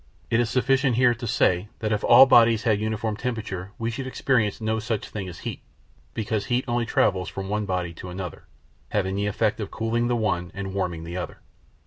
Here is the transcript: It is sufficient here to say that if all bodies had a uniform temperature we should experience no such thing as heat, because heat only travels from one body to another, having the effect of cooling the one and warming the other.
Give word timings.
It 0.31 0.39
is 0.39 0.49
sufficient 0.49 0.95
here 0.95 1.13
to 1.13 1.27
say 1.27 1.67
that 1.77 1.91
if 1.91 2.03
all 2.03 2.25
bodies 2.25 2.63
had 2.63 2.79
a 2.79 2.81
uniform 2.81 3.15
temperature 3.15 3.71
we 3.77 3.91
should 3.91 4.07
experience 4.07 4.59
no 4.59 4.79
such 4.79 5.07
thing 5.07 5.29
as 5.29 5.41
heat, 5.41 5.61
because 6.15 6.45
heat 6.47 6.65
only 6.67 6.87
travels 6.87 7.29
from 7.29 7.49
one 7.49 7.67
body 7.67 7.93
to 7.93 8.09
another, 8.09 8.47
having 8.89 9.13
the 9.13 9.27
effect 9.27 9.59
of 9.59 9.69
cooling 9.69 10.07
the 10.07 10.15
one 10.15 10.49
and 10.55 10.73
warming 10.73 11.03
the 11.03 11.17
other. 11.17 11.37